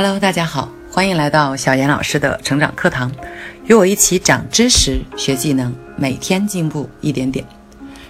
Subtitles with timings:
[0.00, 3.10] Hello，大家好，欢迎来到小严老师的成长课堂，
[3.66, 7.44] 与我一起长知识、学技能，每天进步一点点。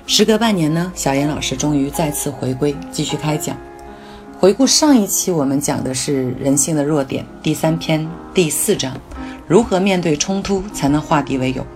[0.06, 3.56] 时隔半年呢，小严老师终于再次回归，继续开讲。
[4.38, 8.94] 回顾上一期，我们讲的是人性的弱点，第三篇第四章，
[9.46, 11.66] 如何面对冲突才能化敌为友。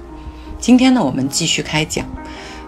[0.60, 2.04] 今天呢，我们继续开讲，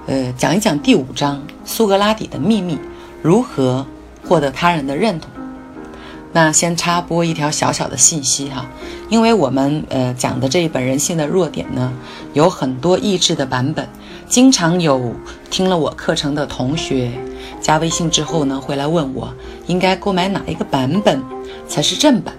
[0.07, 2.79] 呃，讲一讲第五章苏格拉底的秘密，
[3.21, 3.87] 如何
[4.27, 5.31] 获得他人的认同。
[6.35, 8.67] 那先插播一条小小的信息哈，
[9.09, 11.93] 因为我们呃讲的这一本人性的弱点呢，
[12.33, 13.89] 有很多译制的版本，
[14.29, 15.15] 经常有
[15.49, 17.13] 听了我课程的同学
[17.61, 19.33] 加微信之后呢，会来问我
[19.69, 21.23] 应该购买哪一个版本
[21.69, 22.35] 才是正版。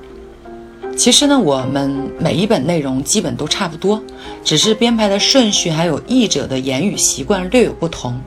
[0.98, 4.04] 其实呢，我们每一本内容基本都差不多，
[4.44, 8.20] 只是编排的顺序还有译者的言语习惯略有不同。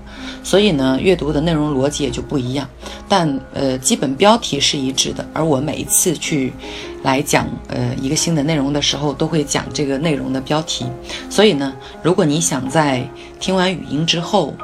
[0.49, 2.67] 所以呢，阅读的内容逻辑也就不一样，
[3.07, 5.23] 但呃，基本标题是一致的。
[5.35, 6.55] 而我每一次去
[7.03, 10.87] 来讲呃一个新的内容的时候，都会讲这个内容的标题。
[11.29, 13.07] 所以呢，如果你想在
[13.39, 14.55] 听完语音之后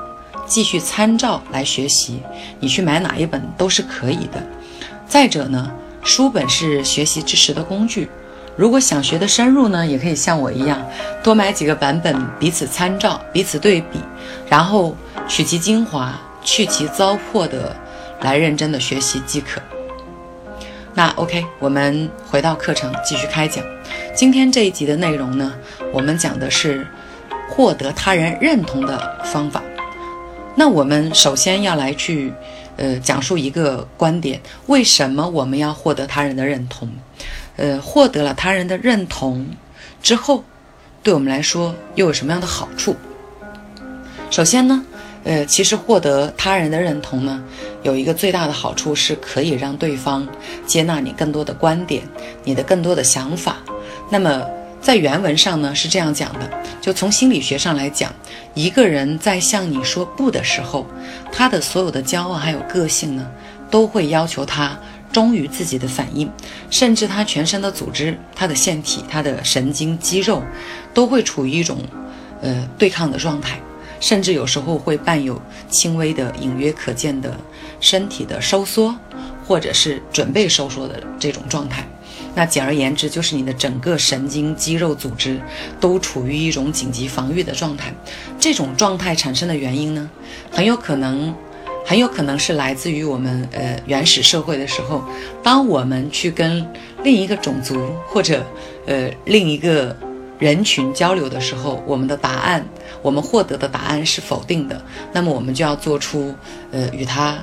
[0.46, 2.22] 继续参照来学习，
[2.60, 4.42] 你去买哪一本都是可以的。
[5.06, 5.70] 再者呢，
[6.02, 8.08] 书本是学习知识的工具。
[8.56, 10.82] 如果想学的深入呢，也可以像我一样，
[11.22, 13.98] 多买几个版本，彼此参照，彼此对比，
[14.48, 14.96] 然后。
[15.27, 17.75] 取其精华，去其糟粕的，
[18.20, 19.61] 来认真的学习即可。
[20.92, 23.64] 那 OK，我们回到课程继续开讲。
[24.14, 25.52] 今天这一集的内容呢，
[25.92, 26.86] 我们讲的是
[27.48, 29.62] 获得他人认同的方法。
[30.55, 32.33] 那我们首先要来去，
[32.77, 36.89] 呃，讲述一个观点：为什么我们要获得他人的认同？
[37.56, 39.48] 呃，获得了他人的认同
[40.02, 40.45] 之后，
[41.02, 42.95] 对我们来说又有什么样的好处？
[44.30, 44.84] 首先呢？
[45.25, 47.42] 呃，其实获得他人的认同呢，
[47.83, 50.29] 有一个最大的好处是可以让对方
[50.67, 52.02] 接纳你更多的观点，
[52.45, 53.57] 你的更多的想法。
[54.11, 54.45] 那么
[54.83, 56.40] 在原文上呢是这样讲的，
[56.79, 58.13] 就从心理学上来讲，
[58.52, 60.86] 一个人在向你说不的时候，
[61.33, 63.27] 他的所有的骄傲还有个性呢，
[63.70, 64.79] 都会要求他
[65.11, 66.30] 忠于自己的反应，
[66.68, 70.42] 甚至他全身的组织、他的腺体、他的神经肌肉，
[70.92, 71.79] 都会处于一种
[72.42, 73.58] 呃对抗的状态。
[74.00, 77.36] 甚至有时候会伴有轻微的、隐约可见的
[77.80, 78.94] 身体的收缩，
[79.46, 81.86] 或者是准备收缩的这种状态。
[82.34, 85.40] 那简而言之，就是你的整个神经肌肉组织
[85.80, 87.94] 都处于一种紧急防御的状态。
[88.38, 90.10] 这种状态产生的原因呢，
[90.50, 91.34] 很有可能，
[91.86, 95.04] 很有可能是来自于我们呃原始社会的时候，
[95.42, 96.66] 当我们去跟
[97.04, 98.44] 另一个种族或者
[98.86, 99.96] 呃另一个。
[100.40, 102.66] 人群交流的时候，我们的答案，
[103.04, 104.82] 我们获得的答案是否定的，
[105.12, 106.34] 那么我们就要做出，
[106.72, 107.36] 呃，与他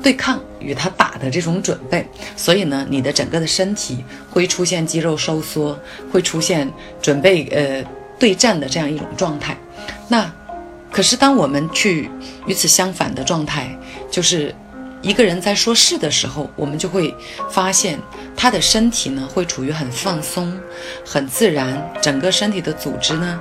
[0.00, 2.06] 对抗、与他打的这种准备。
[2.36, 5.76] 所以呢，你的整个的身体会出现肌肉收缩，
[6.12, 6.70] 会出现
[7.02, 7.84] 准备呃
[8.20, 9.56] 对战的这样一种状态。
[10.06, 10.32] 那
[10.92, 12.08] 可是当我们去
[12.46, 13.76] 与此相反的状态，
[14.08, 14.54] 就是。
[15.04, 17.14] 一个人在说“是”的时候，我们就会
[17.50, 17.98] 发现
[18.34, 20.58] 他的身体呢会处于很放松、
[21.04, 23.38] 很自然，整个身体的组织呢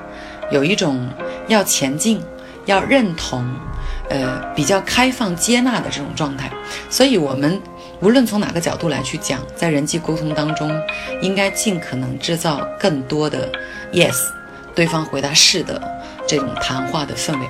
[0.52, 1.10] 有一种
[1.48, 2.22] 要前进、
[2.66, 3.46] 要认同、
[4.10, 6.52] 呃比较开放、接纳的这种状态。
[6.90, 7.62] 所以，我们
[8.02, 10.72] 无论从哪个角度来去讲，在人际沟通当中，
[11.22, 13.52] 应该尽可能制造更多的
[13.92, 14.16] “yes”，
[14.76, 15.82] 对方回答“是”的
[16.28, 17.48] 这种谈话的氛围。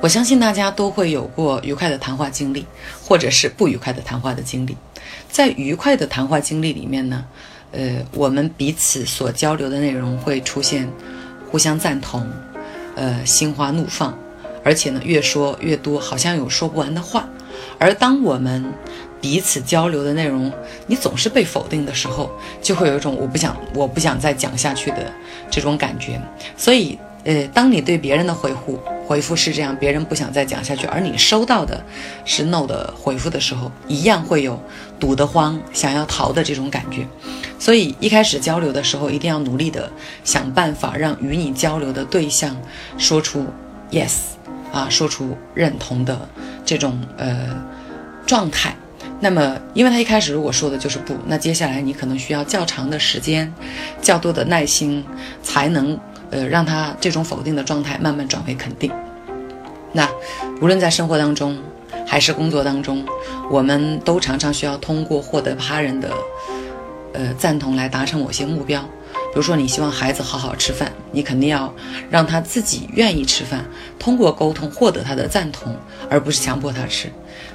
[0.00, 2.64] 我相信大家都会有过愉快的谈话经历，
[3.02, 4.76] 或者是不愉快的谈话的经历。
[5.28, 7.24] 在愉快的谈话经历里面呢，
[7.72, 10.88] 呃，我们彼此所交流的内容会出现
[11.50, 12.26] 互相赞同，
[12.94, 14.16] 呃，心花怒放，
[14.62, 17.28] 而且呢，越说越多，好像有说不完的话。
[17.78, 18.64] 而当我们
[19.20, 20.52] 彼此交流的内容
[20.86, 22.30] 你总是被否定的时候，
[22.62, 25.12] 就会有一种我不想我不想再讲下去的
[25.50, 26.20] 这种感觉。
[26.56, 28.78] 所以，呃，当你对别人的回复，
[29.08, 31.82] 回复是这样，别人不想再讲下去，而你收到的
[32.26, 34.62] 是 no 的回复的时候，一样会有
[35.00, 37.06] 堵得慌、想要逃的这种感觉。
[37.58, 39.90] 所以一开始交流的时候，一定要努力的
[40.24, 42.54] 想办法让与你交流的对象
[42.98, 43.46] 说出
[43.90, 44.12] yes
[44.74, 46.28] 啊，说出认同的
[46.66, 47.56] 这种呃
[48.26, 48.76] 状态。
[49.20, 53.50] 那么，因为他一开始如果说的就是不，那接下来你可能需要较长的时间、
[54.02, 55.02] 较多的耐心
[55.42, 55.98] 才能。
[56.30, 58.90] 呃，让他这种否定的状态慢慢转为肯定。
[59.92, 60.08] 那
[60.60, 61.58] 无论在生活当中
[62.06, 63.04] 还是工作当中，
[63.50, 66.10] 我们都常常需要通过获得他人的
[67.14, 68.80] 呃赞同来达成某些目标。
[69.30, 71.72] 比如说你希望孩子好好吃饭，你肯定要
[72.10, 73.64] 让他自己愿意吃饭，
[73.98, 75.76] 通过沟通获得他的赞同，
[76.10, 77.10] 而不是强迫他吃。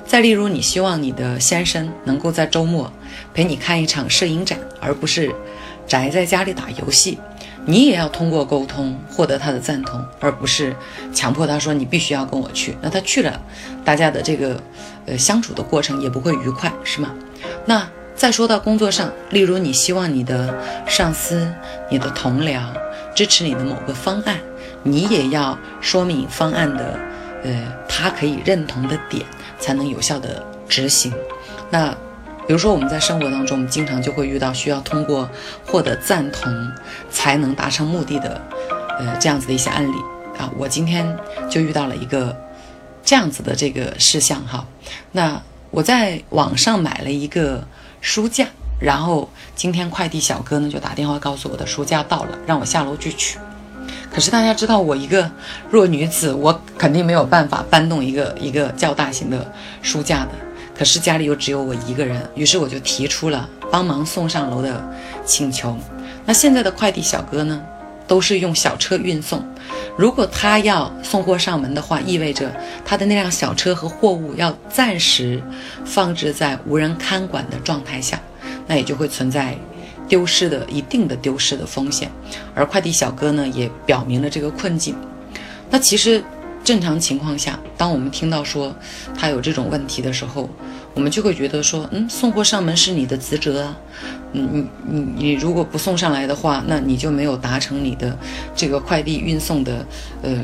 [0.05, 2.91] 再例如，你希望你的先生能够在周末
[3.33, 5.33] 陪你看一场摄影展，而不是
[5.87, 7.17] 宅在家里打游戏。
[7.65, 10.75] 你也要通过沟通获得他的赞同，而不是
[11.13, 12.77] 强迫他说你必须要跟我去。
[12.81, 13.39] 那他去了，
[13.86, 14.62] 大家的这个
[15.06, 17.13] 呃相处的过程也不会愉快，是吗？
[17.65, 20.54] 那再说到工作上，例如你希望你的
[20.88, 21.51] 上司、
[21.89, 22.62] 你的同僚
[23.15, 24.38] 支持你的某个方案，
[24.83, 27.00] 你也要说明方案的
[27.44, 29.25] 呃他可以认同的点，
[29.60, 31.13] 才能有效的执行。
[31.69, 31.95] 那。
[32.45, 35.29] 比如说，我们在生活当中，我们经常就会遇到需要通过
[35.65, 36.53] 获得赞同
[37.09, 38.41] 才能达成目的的，
[38.99, 39.95] 呃，这样子的一些案例
[40.37, 40.51] 啊。
[40.57, 41.17] 我今天
[41.49, 42.35] 就遇到了一个
[43.03, 44.65] 这样子的这个事项哈。
[45.11, 45.41] 那
[45.71, 47.65] 我在网上买了一个
[48.01, 48.45] 书架，
[48.79, 53.39] 然后今天快递小哥呢就打电话告诉我的书架到了，让我下楼去取。
[54.13, 55.31] 可是大家知道，我一个
[55.71, 59.49] 弱女子，我肯定没有办法搬动一个一个较大型的
[59.81, 60.31] 书架的。
[60.75, 64.83] 可是家里又只有我一个人，于是我就提出了帮忙送上楼的
[65.23, 65.77] 请求。
[66.25, 67.61] 那现在的快递小哥呢，
[68.07, 69.45] 都是用小车运送。
[69.95, 72.51] 如果他要送货上门的话，意味着
[72.83, 75.41] 他的那辆小车和货物要暂时
[75.85, 78.19] 放置在无人看管的状态下，
[78.65, 79.55] 那也就会存在
[80.07, 82.11] 丢失的一定的丢失的风险。
[82.55, 84.95] 而快递小哥呢，也表明了这个困境。
[85.69, 86.23] 那其实。
[86.63, 88.74] 正常情况下，当我们听到说
[89.18, 90.50] 他有这种问题的时候，
[90.94, 93.77] 我们就会觉得说，嗯，送货上门是你的职责啊，
[94.31, 98.18] 嗯，你你你如果不送上来的话，那你就没有达成你的
[98.56, 99.86] 这个快递运送的，
[100.21, 100.44] 呃，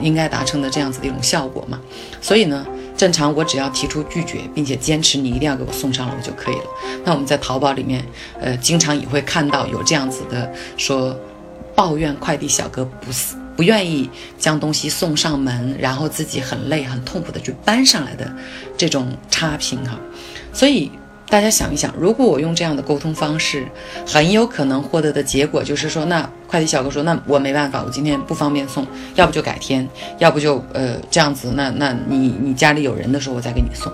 [0.00, 1.80] 应该达成的这样子的一种效果嘛。
[2.20, 6.64] 所以呢，正常我只要提出拒绝，并且坚持你一定要给我送上楼就可以了。
[7.04, 8.04] 那我们在淘宝里面，
[8.38, 11.16] 呃，经常也会看到有这样子的说，
[11.74, 13.36] 抱怨快递小哥不是。
[13.60, 14.08] 不愿意
[14.38, 18.32] 将东西送上门，然后自己很累很痛苦的去搬上来的
[18.74, 20.00] 这种差评哈，
[20.50, 20.90] 所以
[21.28, 23.66] 大家想一想，如果我用这样的沟通方式，
[24.06, 29.86] 很有可能获得的结果就是说，那快递小哥说，那我没办法，我今天不方便送，要不就改天，
[30.16, 33.92] 要不就呃这样子，那那你你家里有人的时候我再给你送，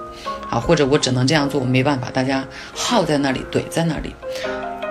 [0.49, 4.15] 啊，或者我只能这样做，我没办法，大家耗在那里怼在那里，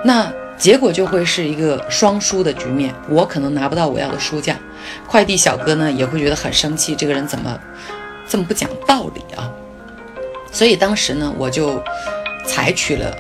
[0.04, 0.30] 那。
[0.58, 4.58] 结果就会是一个双输的局面，我可能拿不到我要的书架，
[5.06, 7.60] 快递小哥呢也会觉得很生气，这个人怎么
[8.28, 9.52] 这么不讲道理啊？
[10.52, 11.82] 所以当时呢，我就
[12.48, 13.14] 采取了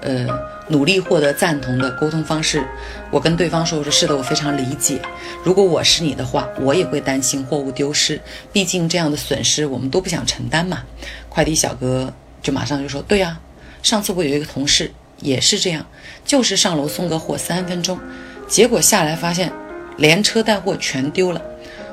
[0.00, 0.26] 呃
[0.68, 2.66] 努力获得赞同的沟通方式，
[3.10, 4.98] 我跟对方说，我说是的，我非常理解，
[5.44, 8.18] 如果我是你的话，我也会担心货物丢失，
[8.50, 10.82] 毕竟这样的损失我们都不想承担嘛。
[11.28, 12.10] 快递小哥
[12.42, 13.38] 就马上就说，对呀，
[13.82, 14.90] 上次我有一个同事。
[15.20, 15.86] 也是这样，
[16.24, 17.98] 就是上楼送个货三分钟，
[18.46, 19.52] 结果下来发现
[19.96, 21.42] 连车带货全丢了。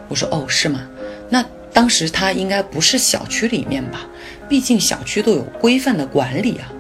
[0.07, 0.87] 我说哦，是吗？
[1.29, 1.43] 那
[1.73, 4.05] 当时他应该不是小区里面吧？
[4.47, 6.71] 毕竟小区都有规范的管理啊。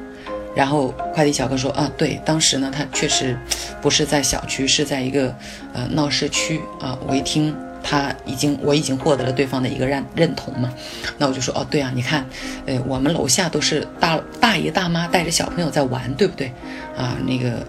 [0.55, 3.37] 然后快递小哥说啊，对，当时呢他确实
[3.81, 5.35] 不是在小区，是在一个
[5.73, 6.97] 呃闹市区啊。
[7.07, 7.55] 我一听。
[7.87, 10.73] 他已经，我已经获得了对方的一个认认同嘛，
[11.19, 12.25] 那我就说，哦，对啊，你看，
[12.65, 16.51] 呃，我们楼下都是大大爷大妈带着小朋友在玩，对不对？
[16.97, 17.63] 啊，那个，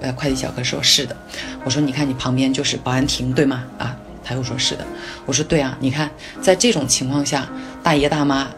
[0.00, 1.16] 呃，快递小哥说是的，
[1.64, 3.62] 我说，你看你旁边就是保安亭，对吗？
[3.78, 4.84] 啊，他又说是的，
[5.26, 6.10] 我说对啊，你看，
[6.40, 7.48] 在这种情况下，
[7.84, 8.48] 大爷大妈。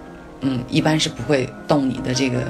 [0.47, 2.43] 嗯，一般是不会动你的这个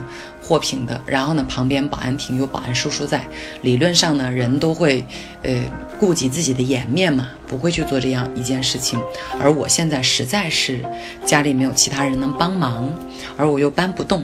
[0.46, 1.00] 货品的。
[1.06, 3.26] 然后呢，旁边保安亭有保安叔叔在，
[3.62, 5.04] 理论上呢，人都会
[5.42, 5.54] 呃
[5.98, 9.00] 顾及自己的颜面嘛，不会去做这样一件事情。
[9.40, 10.84] 而我现在实在是
[11.24, 12.92] 家里没有其他人能帮忙，
[13.36, 14.22] 而我又搬不动，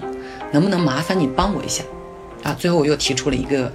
[0.52, 1.82] 能不能麻烦你帮我一下？
[2.42, 3.70] 啊，最后我又提出了一个，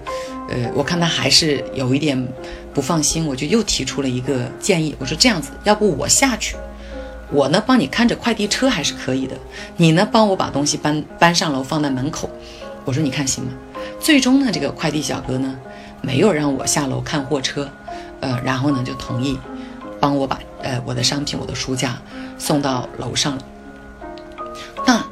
[0.50, 2.28] 呃，我看他还是有一点
[2.74, 6.56] 不放心，我就又提出了一个建议，我说这样子，要不我下去。
[7.32, 9.36] 我呢，帮你看着快递车还是可以的。
[9.78, 12.30] 你呢，帮我把东西搬搬上楼，放在门口。
[12.86, 13.52] 我说你看行吗？
[14.00, 15.56] 最终呢，这个快递小哥呢，
[16.02, 17.68] 没有让我下楼看货车，
[18.20, 19.40] 呃，然后呢就同意
[20.00, 21.98] 帮我把呃我的商品、我的书架
[22.38, 23.42] 送到楼上了。
[24.86, 25.04] 那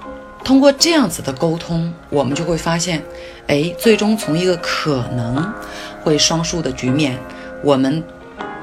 [0.43, 3.01] 通过这样子的沟通，我们就会发现，
[3.48, 5.51] 哎，最终从一个可能
[6.03, 7.17] 会双输的局面，
[7.63, 8.03] 我们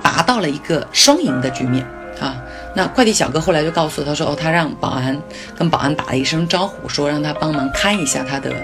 [0.00, 1.84] 达到了一个双赢的局面
[2.20, 2.40] 啊。
[2.74, 5.20] 那快递小哥后来就告诉他说：“哦，他让保安
[5.56, 8.54] 跟保安打了一声招呼，说让他帮忙看一下他的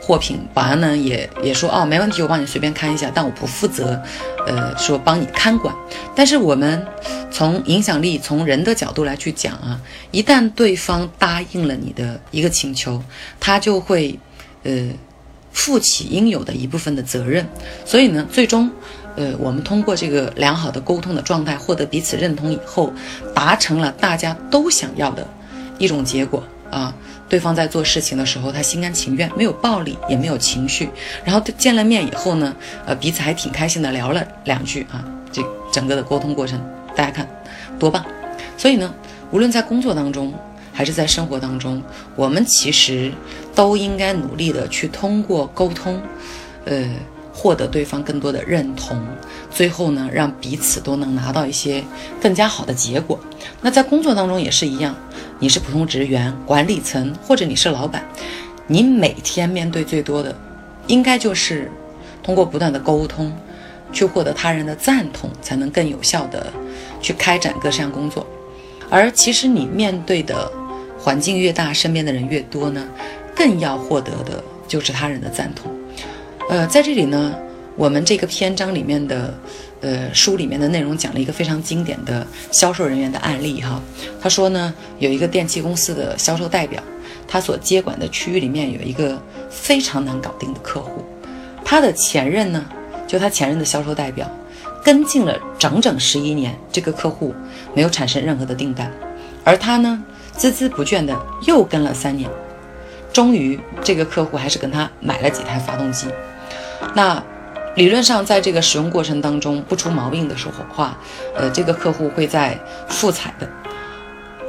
[0.00, 0.38] 货品。
[0.54, 4.00] 保安呢也也说：哦，没问题，我帮你随便看一下，但我不负责，
[4.46, 5.74] 呃，说帮你看管。
[6.14, 6.86] 但是我们
[7.30, 9.80] 从影响力、从人的角度来去讲啊，
[10.12, 13.02] 一旦对方答应了你的一个请求，
[13.40, 14.16] 他就会，
[14.62, 14.90] 呃，
[15.50, 17.44] 负起应有的一部分的责任。
[17.84, 18.70] 所以呢，最终。”
[19.16, 22.92] 呃，我们通过这个良好的沟通的状态，获得彼此认同以后，
[23.34, 25.26] 达成了大家都想要的
[25.78, 26.94] 一种结果啊。
[27.28, 30.88] 对方在做事情的时候，他心甘情愿，没有暴力，也没有情绪。
[31.24, 32.54] 然后见了面以后呢，
[32.84, 35.04] 呃，彼此还挺开心的聊了两句啊。
[35.32, 35.42] 这
[35.72, 36.60] 整个的沟通过程，
[36.94, 37.26] 大家看
[37.78, 38.04] 多棒！
[38.56, 38.94] 所以呢，
[39.32, 40.32] 无论在工作当中
[40.72, 41.82] 还是在生活当中，
[42.14, 43.10] 我们其实
[43.54, 46.00] 都应该努力的去通过沟通，
[46.66, 46.86] 呃。
[47.36, 48.98] 获得对方更多的认同，
[49.50, 51.84] 最后呢，让彼此都能拿到一些
[52.18, 53.20] 更加好的结果。
[53.60, 54.96] 那在工作当中也是一样，
[55.38, 58.02] 你是普通职员、管理层，或者你是老板，
[58.66, 60.34] 你每天面对最多的，
[60.86, 61.70] 应该就是
[62.22, 63.30] 通过不断的沟通，
[63.92, 66.50] 去获得他人的赞同，才能更有效的
[67.02, 68.26] 去开展各项工作。
[68.88, 70.50] 而其实你面对的
[70.98, 72.82] 环境越大，身边的人越多呢，
[73.34, 75.70] 更要获得的就是他人的赞同。
[76.48, 77.34] 呃，在这里呢，
[77.74, 79.34] 我们这个篇章里面的，
[79.80, 83.82] 呃，书里面的内容讲了一个非常经典的销售人员的案例哈。
[84.20, 86.80] 他说呢，有一个电器公司的销售代表，
[87.26, 91.04] 他所接管的区域里面有一个非常难搞定的客户，
[91.64, 92.64] 他的前任呢，
[93.08, 94.30] 就他前任的销售代表，
[94.84, 97.34] 跟进了整整十一年，这个客户
[97.74, 98.88] 没有产生任何的订单，
[99.42, 100.00] 而他呢，
[100.38, 101.12] 孜孜不倦的
[101.44, 102.30] 又跟了三年，
[103.12, 106.06] 终于这个客户还是跟他买了几台发动机。
[106.94, 107.22] 那
[107.74, 110.96] 理论上，在这个使用过程当中不出毛病的时候话，
[111.34, 113.48] 呃，这个客户会在复采的。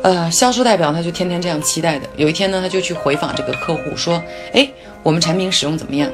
[0.04, 2.08] 呃，销售代表他就天天这样期待的。
[2.16, 4.70] 有一天呢，他就去回访这个客户，说：“哎，
[5.04, 6.10] 我们产品使用怎么样？”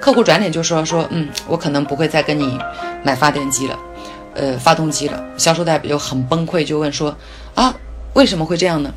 [0.00, 2.58] 客户转脸就说：“说，嗯，我可能不会再跟你
[3.04, 3.78] 买发电机了，
[4.34, 7.16] 呃，发动机了。”销售代表就很崩溃，就问说
[7.54, 7.72] ：“啊，
[8.14, 8.90] 为什么会这样呢？”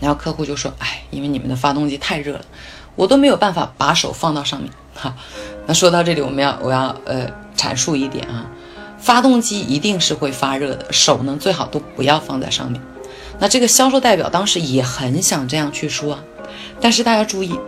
[0.00, 2.44] 然后客户就说：“哎，因为你们的发动机太热了，
[2.96, 4.70] 我都没有办法把手放到上面。”
[5.04, 5.14] 哈。
[5.66, 8.46] 那说到这里，我们要我要呃阐述一点啊，
[8.98, 12.80] 发动机一定是会发热的，手呢最好都不要放在上面。
[13.38, 16.18] 那这个销售代表当时也很想这样去说，
[16.80, 17.58] 但是大家注意，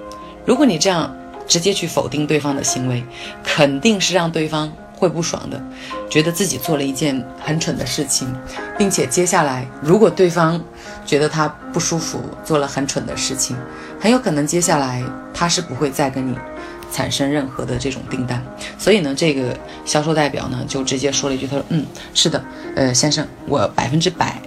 [0.45, 1.15] 如果你这样
[1.47, 3.05] 直接去否定对方的行为，
[3.43, 5.61] 肯定是让对方会不爽的，
[6.09, 8.33] 觉得自己做了一件很蠢的事情，
[8.79, 10.61] 并且接下来如果对方
[11.05, 13.57] 觉得他不舒服，做了很蠢的事情，
[14.01, 15.03] 很有可能接下来
[15.35, 16.37] 他是不会再跟你。
[16.97, 18.43] 产生任何的这种订单，
[18.79, 21.85] 所以呢，这个销售代表呢就直接说了一句：“他说，嗯，
[22.15, 22.43] 是的，
[22.75, 24.41] 呃，先生，我百分之百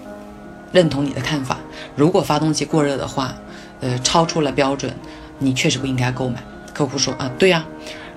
[0.71, 1.59] 认同你的看法。
[1.95, 3.35] 如果发动机过热的话，
[3.81, 4.91] 呃，超出了标准，
[5.37, 6.41] 你确实不应该购买。”
[6.73, 7.63] 客户说：“啊，对呀。”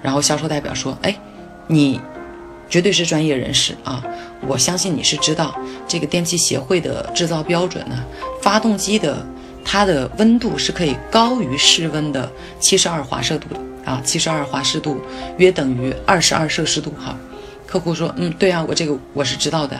[0.01, 1.15] 然后销售代表说：“哎，
[1.67, 2.01] 你
[2.71, 4.03] 绝对是专业人士啊，
[4.49, 5.55] 我相信你是知道
[5.87, 8.03] 这个电器协会的制造标准呢，
[8.41, 9.27] 发动机的
[9.63, 15.01] 它的温度是可以高于室温的七十二华氏度的。”啊，七十二华氏度
[15.39, 16.93] 约等于二十二摄氏度。
[16.99, 17.17] 哈，
[17.67, 19.79] 客户说，嗯，对啊，我这个我是知道的。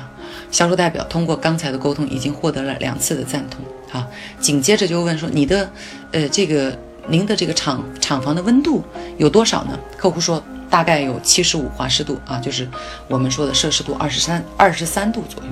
[0.51, 3.65] 销售代表通过刚才的沟通，已经获得了两次的赞同。
[3.89, 4.05] 好，
[4.41, 5.71] 紧接着就问说，你的，
[6.11, 8.83] 呃，这个您的这个厂厂房的温度
[9.19, 9.79] 有多少呢？
[9.97, 12.69] 客户说，大概有七十五华氏度啊，就是
[13.09, 15.51] 我们说的摄氏度二十三二十三度左右。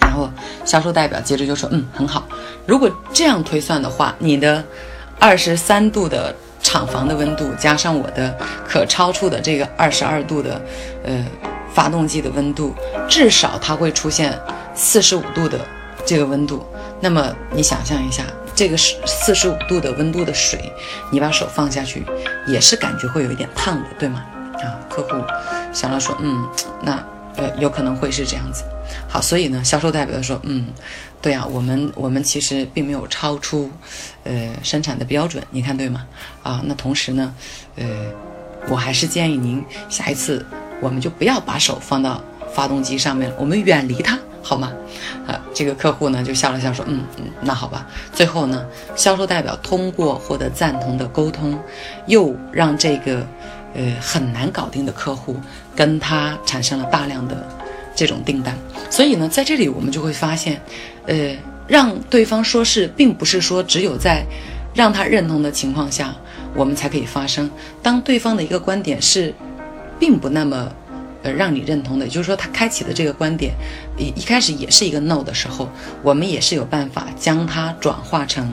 [0.00, 0.30] 然后
[0.64, 2.26] 销售代表接着就说，嗯，很好。
[2.66, 4.64] 如果这样推算的话，你的
[5.20, 6.34] 二十三度的。
[6.62, 8.34] 厂房的温度加上我的
[8.66, 10.60] 可超出的这个二十二度的，
[11.04, 11.24] 呃，
[11.74, 12.74] 发动机的温度，
[13.08, 14.38] 至少它会出现
[14.74, 15.58] 四十五度的
[16.06, 16.64] 这个温度。
[17.00, 18.22] 那么你想象一下，
[18.54, 20.72] 这个是四十五度的温度的水，
[21.10, 22.06] 你把手放下去，
[22.46, 24.24] 也是感觉会有一点烫的，对吗？
[24.54, 25.08] 啊，客户
[25.72, 26.48] 想了说，嗯，
[26.82, 26.92] 那
[27.36, 28.62] 呃有可能会是这样子。
[29.08, 30.66] 好，所以呢，销售代表说，嗯，
[31.22, 33.70] 对啊，我们我们其实并没有超出，
[34.24, 36.04] 呃，生产的标准，你看对吗？
[36.42, 37.32] 啊，那同时呢，
[37.76, 37.86] 呃，
[38.68, 40.44] 我还是建议您下一次
[40.80, 42.20] 我们就不要把手放到
[42.52, 44.72] 发动机上面，我们远离它，好吗？
[45.28, 47.86] 啊，这个客户呢就笑了笑说，嗯嗯，那好吧。
[48.12, 51.56] 最后呢，销售代表通过获得赞同的沟通，
[52.06, 53.24] 又让这个
[53.74, 55.36] 呃很难搞定的客户
[55.76, 57.61] 跟他产生了大量的。
[57.94, 58.56] 这种订单，
[58.90, 60.60] 所以呢，在这里我们就会发现，
[61.06, 61.36] 呃，
[61.68, 64.24] 让对方说是，并不是说只有在
[64.74, 66.14] 让他认同的情况下，
[66.54, 67.50] 我们才可以发生。
[67.82, 69.34] 当对方的一个观点是，
[69.98, 70.72] 并不那么，
[71.22, 73.52] 呃，让你认同的，也就是说，他开启的这个观点，
[73.98, 75.68] 一一开始也是一个 no 的时候，
[76.02, 78.50] 我们也是有办法将它转化成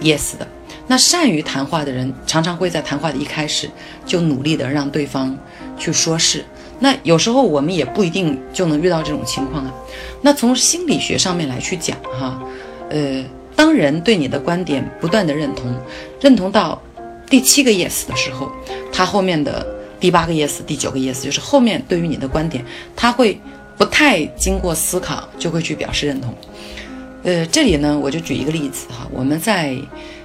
[0.00, 0.46] yes 的。
[0.86, 3.70] 那善于谈话的人，常常会在谈话的一开始
[4.04, 5.36] 就努力的让对方
[5.78, 6.44] 去说是。
[6.82, 9.72] 那有时候我们也不一定就能遇到这种情况啊。
[10.20, 12.42] 那从心理学上面来去讲哈，
[12.90, 13.24] 呃，
[13.54, 15.72] 当人对你的观点不断的认同，
[16.20, 16.82] 认同到
[17.30, 18.50] 第七个 yes 的时候，
[18.92, 19.64] 他后面的
[20.00, 22.64] 第八个 yes，第九个 yes，就是后面对于你的观点，
[22.96, 23.40] 他会
[23.78, 26.34] 不太经过思考就会去表示认同。
[27.22, 29.76] 呃，这里呢，我就举一个例子哈，我们在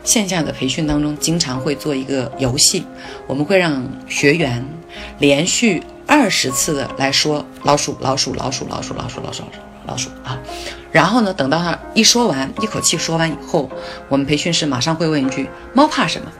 [0.03, 2.83] 线下的培训当中，经常会做一个游戏，
[3.27, 4.65] 我们会让学员
[5.19, 10.37] 连续二十次的来说老鼠、老鼠、老鼠、老鼠、老鼠、老鼠、老鼠老鼠啊，
[10.91, 13.69] 然后呢，等到他一说完，一口气说完以后，
[14.09, 16.31] 我们培训师马上会问一句：猫怕什么？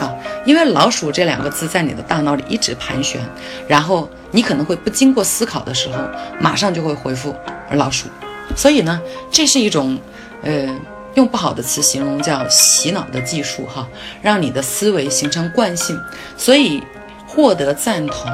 [0.00, 0.12] 啊，
[0.44, 3.20] 因为老鼠这两个字在你的大脑里一直盘旋，
[3.68, 5.98] 然后你可能会不经过思考的时候，
[6.40, 7.34] 马上就会回复
[7.72, 8.08] 老鼠。
[8.56, 9.98] 所以呢，这是一种，
[10.42, 10.68] 呃，
[11.14, 13.86] 用不好的词形容叫洗脑的技术哈，
[14.20, 15.96] 让你的思维形成惯性。
[16.36, 16.82] 所以
[17.26, 18.28] 获得赞同，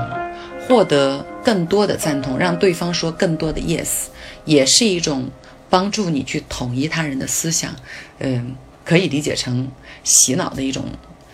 [0.66, 4.06] 获得更多的赞同，让对方说更多的 yes，
[4.44, 5.28] 也是一种
[5.68, 7.74] 帮助你去统一他人的思想。
[8.18, 8.54] 嗯，
[8.84, 9.68] 可以理解成
[10.02, 10.84] 洗脑的一种。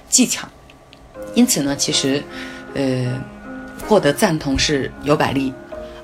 [0.08, 0.48] 技巧，
[1.36, 2.20] 因此呢，其实，
[2.74, 3.22] 呃，
[3.86, 5.52] 获得赞同是有百利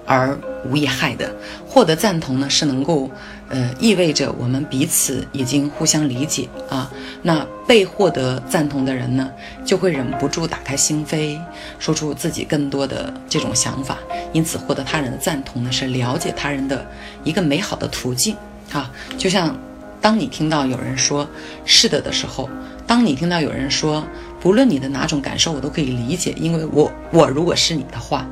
[0.07, 1.35] 而无一害的。
[1.67, 3.11] 获得赞同呢，是能够，
[3.49, 6.91] 呃，意味着我们彼此已经互相理解啊。
[7.23, 9.31] 那被获得赞同的人呢，
[9.65, 11.39] 就会忍不住打开心扉，
[11.79, 13.99] 说出自己更多的这种想法。
[14.33, 16.87] 因此，获得他人的赞同呢，是了解他人的
[17.25, 18.37] 一个美好的途径
[18.73, 18.91] 啊。
[19.17, 19.57] 就像
[20.01, 21.29] 当你听到有人说
[21.65, 22.49] “是的”的时候。
[22.89, 24.07] 当你听到有人说，
[24.41, 28.25] 不论你的哪种感受，我都可以理解，因为我我如果是你的话，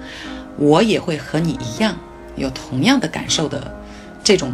[0.56, 1.96] 我也会和你一样
[2.36, 3.74] 有同样的感受的
[4.22, 4.52] 这种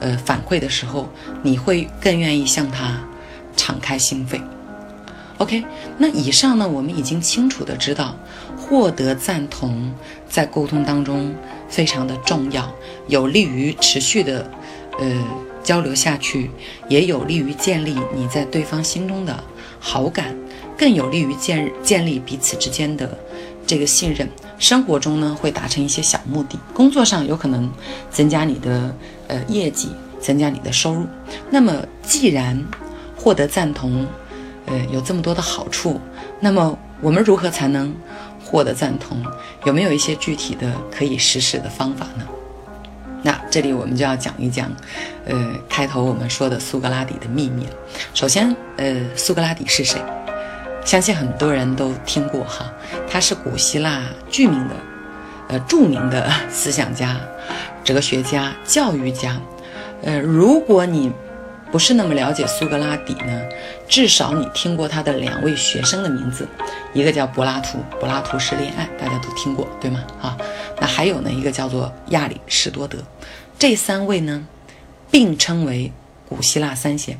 [0.00, 1.08] 呃反馈的时候，
[1.42, 3.00] 你会更愿意向他
[3.56, 4.40] 敞开心扉。
[5.38, 5.64] OK，
[5.98, 8.16] 那以上呢，我们已经清楚的知道，
[8.56, 9.92] 获得赞同
[10.28, 11.34] 在沟通当中
[11.68, 12.72] 非常的重要，
[13.06, 14.50] 有利于持续的
[14.98, 15.06] 呃。
[15.60, 16.50] 交流下去，
[16.88, 19.44] 也有利于建立你在对方心中的
[19.78, 20.34] 好感，
[20.78, 23.18] 更有利于建建立彼此之间的
[23.66, 24.26] 这个信任。
[24.58, 27.70] 生活中呢，会达成一些小目的，工作上有可能
[28.10, 28.94] 增加你的
[29.28, 31.06] 呃业绩，增加你的收入。
[31.50, 32.62] 那么，既然
[33.16, 34.06] 获得赞同，
[34.66, 36.00] 呃，有这么多的好处，
[36.40, 37.94] 那么我们如何才能
[38.44, 39.22] 获得赞同？
[39.64, 42.24] 有没有一些具体的可以实施的方法呢？
[43.22, 44.70] 那这里我们就要讲一讲，
[45.26, 47.66] 呃，开头我们说的苏格拉底的秘密。
[48.14, 50.00] 首先，呃，苏格拉底是谁？
[50.84, 52.72] 相信很多人都听过哈，
[53.10, 54.74] 他是古希腊著名的，
[55.48, 57.20] 呃，著名的思想家、
[57.84, 59.40] 哲学家、教育家。
[60.02, 61.12] 呃，如果你
[61.70, 63.42] 不是那么了解苏格拉底呢，
[63.88, 66.46] 至少你听过他的两位学生的名字，
[66.94, 70.04] 一个叫柏拉图，柏拉图式恋爱，大家都听过对吗？
[70.22, 70.38] 啊，
[70.80, 72.98] 那还有呢，一个叫做亚里士多德，
[73.58, 74.46] 这三位呢，
[75.10, 75.92] 并称为
[76.28, 77.18] 古希腊三贤，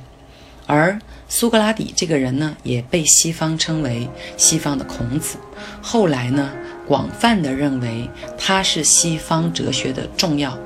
[0.66, 0.98] 而
[1.30, 5.36] 苏格拉底这个人呢，也被西方称为西方的孔子，
[5.82, 6.50] 后来呢，
[6.86, 10.58] 广泛的认为他是西方哲学的重要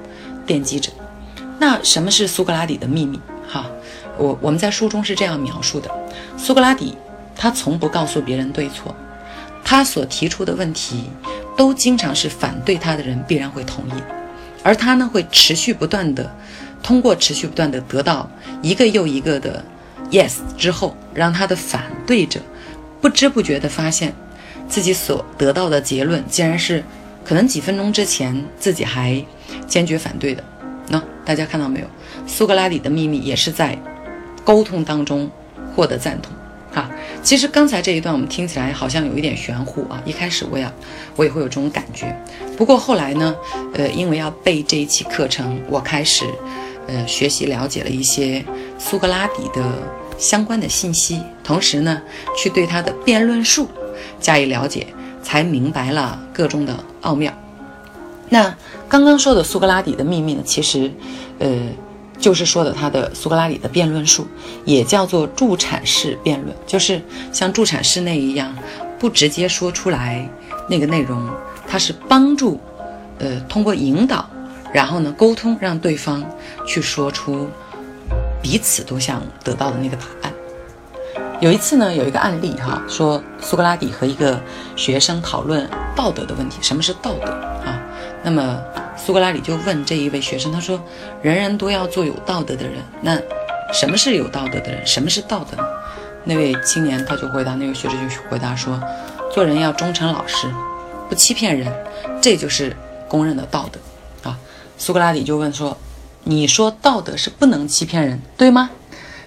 [0.46, 0.92] 奠基者。
[1.58, 3.18] 那什么是苏格拉底的秘密？
[3.48, 3.66] 哈，
[4.16, 5.90] 我我们在书中是这样描述的：
[6.38, 6.96] 苏格拉底，
[7.34, 8.94] 他从不告诉别人对错，
[9.64, 11.10] 他所提出的问题，
[11.56, 13.92] 都经常是反对他的人必然会同意，
[14.62, 16.32] 而他呢会持续不断的，
[16.84, 18.30] 通过持续不断的得到
[18.62, 19.64] 一个又一个的
[20.12, 22.40] yes 之后，让他的反对者
[23.00, 24.14] 不知不觉地发现，
[24.68, 26.84] 自己所得到的结论竟然是
[27.24, 29.20] 可能几分钟之前自己还
[29.66, 30.44] 坚决反对的。
[30.88, 31.86] 那大家看到没有？
[32.26, 33.76] 苏格拉底的秘密也是在
[34.44, 35.30] 沟通当中
[35.74, 36.32] 获得赞同，
[36.72, 36.90] 哈。
[37.22, 40.02] 其实刚才这一段我们听起来好像有一点玄乎啊。
[40.04, 40.70] 一开始我也
[41.16, 42.14] 我也会有这种感觉，
[42.56, 43.34] 不过后来呢，
[43.74, 46.24] 呃，因为要背这一期课程，我开始
[46.88, 48.44] 呃学习了解了一些
[48.78, 49.62] 苏格拉底的
[50.18, 52.00] 相关的信息，同时呢，
[52.36, 53.68] 去对他的辩论术
[54.20, 54.86] 加以了解，
[55.22, 57.32] 才明白了个中的奥妙。
[58.28, 58.56] 那
[58.88, 60.90] 刚刚说的苏格拉底的秘密呢，其实，
[61.38, 61.48] 呃。
[62.18, 64.24] 就是说的他的苏格拉底的辩论术，
[64.64, 68.56] 也叫做助产式辩论，就是像助产士那一样，
[68.96, 70.30] 不直接说出来
[70.68, 71.28] 那个内容，
[71.66, 72.60] 它是帮助，
[73.18, 74.30] 呃，通过引导，
[74.72, 76.24] 然后呢沟通，让对方
[76.64, 77.48] 去说出
[78.42, 80.32] 彼此都想得到的那个答案。
[81.40, 84.38] 有一次呢，有一个案例哈，说苏格拉底和一个
[84.76, 87.80] 学生讨论道德的问题，什么是道德啊？
[88.22, 88.60] 那么。
[88.94, 90.80] 苏格拉底就问这一位学生，他说
[91.22, 93.18] ：“人人都要做有道德的人，那
[93.72, 94.86] 什么是有道德的人？
[94.86, 95.56] 什么是道德？”
[96.22, 98.80] 那位青年他就回答，那位学生就回答说
[99.32, 100.46] ：“做人要忠诚老实，
[101.08, 101.72] 不欺骗人，
[102.20, 102.76] 这就是
[103.08, 103.80] 公认的道德。”
[104.30, 104.38] 啊，
[104.78, 105.76] 苏格拉底就问说
[106.24, 108.70] ：“你说道德是不能欺骗人，对吗？”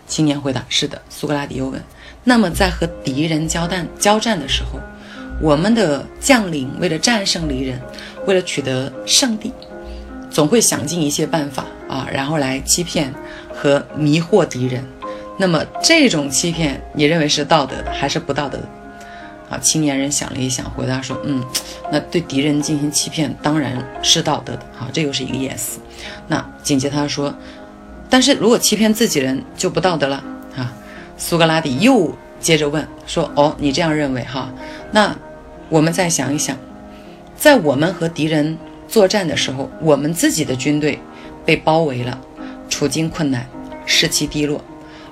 [0.08, 1.82] 青年回答：“是的。”苏格拉底又问
[2.24, 4.80] ：“那么在和敌人交战交战的时候，
[5.42, 7.82] 我们的将领为了战胜敌人，
[8.26, 9.52] 为了取得胜利，
[10.30, 13.14] 总会想尽一切办法啊，然后来欺骗
[13.54, 14.86] 和迷惑敌人。
[15.38, 18.60] 那么这种欺骗，你认为是道德还是不道德？
[19.50, 21.44] 啊，青年人想了一想，回答说：“嗯，
[21.92, 24.66] 那对敌人进行欺骗当然是道德的。
[24.74, 25.78] 好，这又是一个 yes。
[26.28, 27.34] 那紧接他说，
[28.10, 30.24] 但是如果欺骗自己人就不道德了
[30.56, 30.74] 啊。”
[31.18, 34.52] 苏格拉底又接着问说：“哦，你这样认为哈？
[34.92, 35.16] 那
[35.70, 36.58] 我们再想一想，
[37.38, 41.00] 在我们和敌人作战的时候，我们自己的军队
[41.46, 42.20] 被包围了，
[42.68, 43.48] 处境困难，
[43.86, 44.60] 士气低落，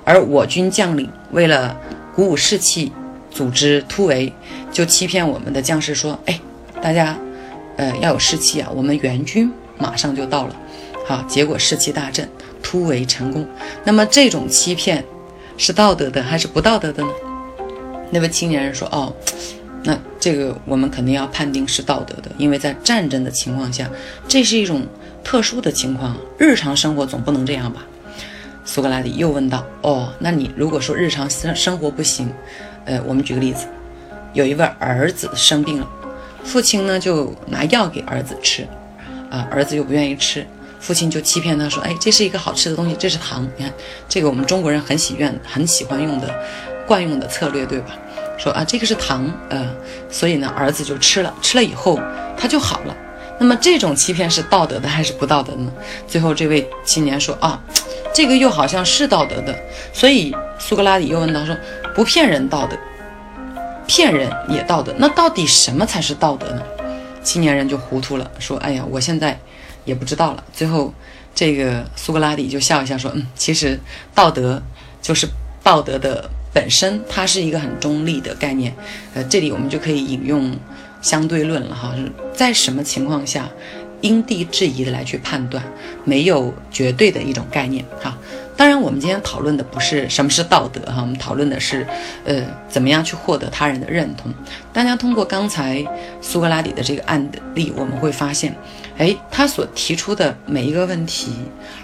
[0.04, 1.74] 而我军将领为了
[2.14, 2.92] 鼓舞士气。”
[3.34, 4.32] 组织突围，
[4.72, 6.40] 就欺骗我们的将士说：“哎，
[6.80, 7.18] 大家，
[7.76, 8.70] 呃，要有士气啊！
[8.72, 10.56] 我们援军马上就到了。”
[11.04, 12.26] 好，结果士气大振，
[12.62, 13.44] 突围成功。
[13.82, 15.04] 那么这种欺骗
[15.58, 17.10] 是道德的还是不道德的呢？
[18.12, 19.12] 那位青年人说：“哦，
[19.82, 23.90] 那这个我们肯定要判定是道德的，因为在战争的情况下，
[24.28, 24.86] 这是一种
[25.24, 27.84] 特殊的情况，日常生活总不能这样吧？”
[28.64, 32.32] 苏格拉底又问道：“哦，那你如果说日常生生活不行？”
[32.84, 33.66] 呃，我们举个例子，
[34.32, 35.88] 有一位儿子生病了，
[36.44, 38.66] 父亲呢就拿药给儿子吃，
[39.30, 40.46] 啊，儿子又不愿意吃，
[40.80, 43.72] 父亲就欺骗他说，哎，这是一个好吃的东西，这是糖，你看，
[44.08, 46.28] 这个我们中国人很喜愿很喜欢用的
[46.86, 47.96] 惯用的策略，对吧？
[48.36, 49.66] 说啊，这个是糖，呃，
[50.10, 51.98] 所以呢，儿子就吃了，吃了以后
[52.36, 52.96] 他就好了。
[53.38, 55.72] 那么这种欺骗是道德的还是不道德呢？
[56.06, 57.60] 最后这位青年说啊，
[58.14, 59.54] 这个又好像是道德的，
[59.92, 61.54] 所以苏格拉底又问他说。
[61.94, 62.76] 不骗人道德，
[63.86, 64.92] 骗人也道德。
[64.98, 66.60] 那到底什么才是道德呢？
[67.22, 69.38] 青年人就糊涂了，说：“哎呀，我现在
[69.84, 70.92] 也不知道了。”最后，
[71.36, 73.78] 这个苏格拉底就笑一笑说：“嗯，其实
[74.12, 74.60] 道德
[75.00, 75.28] 就是
[75.62, 78.74] 道德的本身，它是一个很中立的概念。
[79.14, 80.58] 呃，这里我们就可以引用
[81.00, 81.94] 相对论了哈，
[82.34, 83.48] 在什么情况下
[84.04, 85.64] 因地制宜的来去判断，
[86.04, 88.14] 没有绝对的一种概念哈。”
[88.56, 91.84] 当然，我们今天讨论的不是什么是道德哈，我们讨论的是，
[92.24, 94.32] 呃，怎么样去获得他人的认同。
[94.72, 95.84] 大家通过刚才
[96.20, 98.54] 苏格拉底的这个案例，我们会发现，
[98.96, 101.32] 哎，他所提出的每一个问题，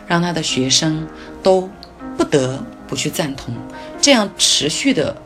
[0.06, 1.08] 让他的学生
[1.42, 1.68] 都
[2.16, 3.52] 不得不去赞同，
[4.00, 5.16] 这样持续的，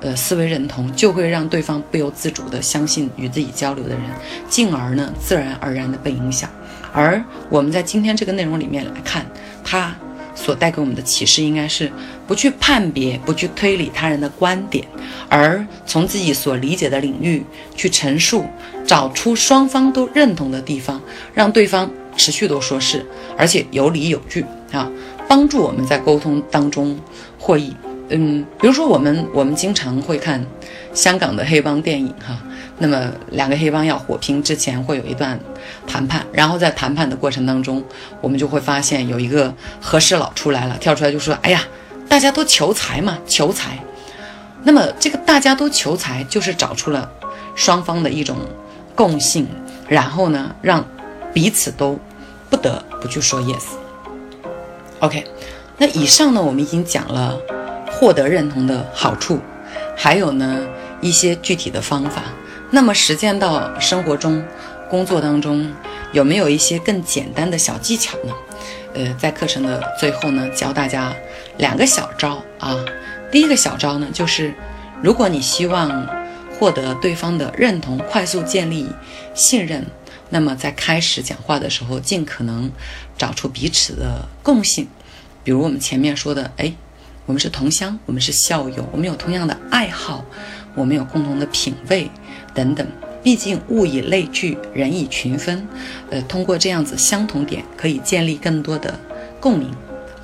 [0.00, 4.02] 呃，思维认同就会让对方不由自主的相信与自己交流的人，
[4.48, 6.48] 进而呢，自然而然的被影响。
[6.92, 9.26] 而我们在今天这个内容里面来看，
[9.64, 9.94] 他。
[10.32, 11.90] 所带给我们的启示应该是
[12.26, 14.86] 不去判别、不去推理他人的观点，
[15.28, 17.44] 而从自己所理解的领域
[17.76, 18.46] 去陈述，
[18.86, 20.98] 找出双方都认同的地方，
[21.34, 23.04] 让对方持续都说是，
[23.36, 24.90] 而且有理有据啊，
[25.28, 26.98] 帮助我们在沟通当中
[27.38, 27.76] 获益。
[28.10, 30.44] 嗯，比如说我们我们经常会看
[30.92, 32.38] 香港的黑帮电影哈。
[32.82, 35.38] 那么两个黑帮要火拼之前会有一段
[35.86, 37.84] 谈判，然后在谈判的过程当中，
[38.22, 41.62] 我们就会发现有一个和事佬出来了，跳出来就说：“哎呀，
[42.08, 43.78] 大家都求财嘛，求财。”
[44.64, 47.10] 那么这个大家都求财，就是找出了
[47.54, 48.38] 双方的一种
[48.94, 49.46] 共性，
[49.86, 50.82] 然后呢，让
[51.34, 51.98] 彼此都
[52.48, 53.64] 不得不去说 yes。
[55.00, 55.22] OK，
[55.76, 57.38] 那以上呢，我们已经讲了
[58.00, 59.38] 获得认同的好处，
[59.94, 60.66] 还有呢
[61.02, 62.22] 一些具体的方法。
[62.70, 64.42] 那么实践到生活中、
[64.88, 65.70] 工作当中，
[66.12, 68.32] 有没有一些更简单的小技巧呢？
[68.94, 71.12] 呃，在课程的最后呢，教大家
[71.58, 72.74] 两个小招啊。
[73.30, 74.54] 第一个小招呢，就是
[75.02, 76.08] 如果你希望
[76.58, 78.88] 获得对方的认同，快速建立
[79.34, 79.84] 信任，
[80.30, 82.72] 那么在开始讲话的时候，尽可能
[83.18, 84.88] 找出彼此的共性。
[85.44, 86.72] 比如我们前面说的，哎，
[87.26, 90.24] 我们是同乡，我们是校友，我们有同样的爱好，
[90.74, 92.10] 我们有共同的品味。
[92.52, 92.84] 等等，
[93.22, 95.64] 毕竟物以类聚，人以群分，
[96.10, 98.98] 呃，通过这样子相同点，可以建立更多的
[99.38, 99.72] 共鸣，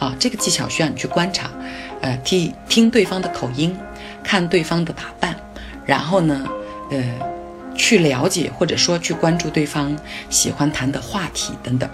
[0.01, 1.49] 啊，这个技巧需要你去观察，
[2.01, 3.77] 呃，听听对方的口音，
[4.25, 5.37] 看对方的打扮，
[5.85, 6.49] 然后呢，
[6.91, 7.05] 呃，
[7.77, 9.97] 去了解或者说去关注对方
[10.29, 11.89] 喜欢谈的话题等等。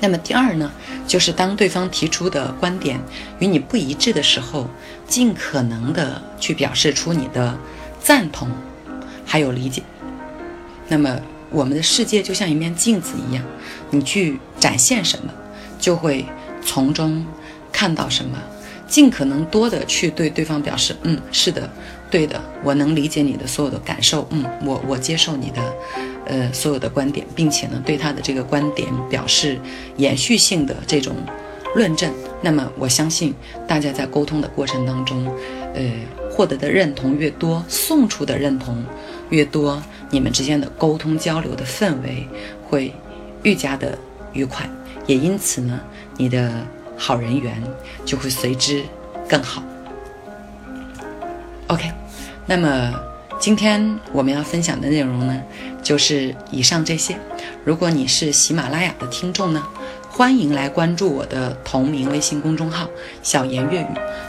[0.00, 0.70] 那么第二呢，
[1.06, 3.00] 就是当对方提出的观点
[3.38, 4.68] 与你不一致的时候，
[5.08, 7.58] 尽可能的去表示出你的
[8.00, 8.50] 赞同。
[9.28, 9.82] 还有理解，
[10.86, 11.18] 那么
[11.50, 13.44] 我们的世界就像一面镜子一样，
[13.90, 15.32] 你去展现什么，
[15.80, 16.24] 就会
[16.64, 17.26] 从中
[17.72, 18.38] 看到什么。
[18.86, 21.68] 尽可能多的去对对方表示，嗯，是的，
[22.08, 25.60] 对的，我能理解你的所有的感受，嗯，我我接受你的，
[26.26, 29.58] 呃，所有的观点，并且呢，对他的这个观点表示
[29.96, 31.16] 延续性的这种
[31.74, 32.12] 论证。
[32.42, 33.34] 那么我相信
[33.66, 35.26] 大家在沟通的过程当中，
[35.74, 35.82] 呃。
[36.28, 38.84] 获得的认同越多，送出的认同
[39.30, 42.28] 越多，你们之间的沟通交流的氛围
[42.68, 42.92] 会
[43.42, 43.98] 愈加的
[44.34, 44.68] 愉快，
[45.06, 45.80] 也因此呢，
[46.18, 46.52] 你的
[46.94, 47.54] 好人缘
[48.04, 48.84] 就会随之
[49.26, 49.62] 更好。
[51.68, 51.90] OK，
[52.44, 52.92] 那么
[53.40, 55.42] 今天我们要分享的内容呢，
[55.86, 57.16] 就是以上这些。
[57.64, 59.64] 如果你是喜马拉雅的听众呢，
[60.10, 62.88] 欢迎来关注我的同名微信公众号
[63.22, 63.86] “小言粤语”，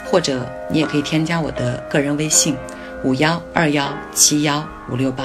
[0.08, 2.54] 或者你也可以添加我的个人微信
[3.02, 5.24] 五幺二幺七幺五六八。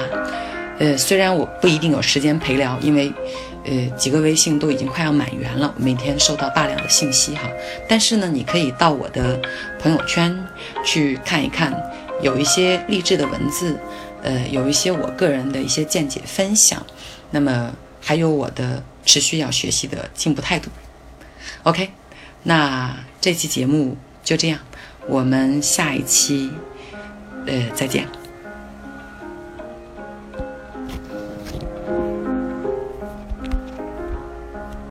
[0.80, 3.12] 呃，虽然我不一定有时间陪聊，因为
[3.64, 7.42] 呃几个微信都已经快要满员了，每天收到大量的信息哈。
[7.88, 9.40] 但是呢，你可以到我的
[9.78, 10.36] 朋友圈
[10.84, 11.72] 去看一看。
[12.22, 13.76] 有一些励志的文字，
[14.24, 16.84] 呃，有一些我个人的一些见解分享，
[17.30, 20.70] 那么还有我的持续要学习的进步态度。
[21.62, 21.90] OK，
[22.42, 24.58] 那这期节目就这样，
[25.06, 26.50] 我们下一期，
[27.46, 28.23] 呃，再见。